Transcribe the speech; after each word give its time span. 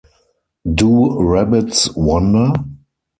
Do 0.73 1.15
Rabbits 1.21 1.95
Wonder? 1.95 2.53